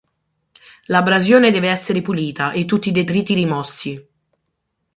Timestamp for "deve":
1.51-1.69